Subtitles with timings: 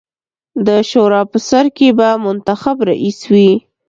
[0.65, 3.51] د شورا په سر کې به منتخب رییس وي.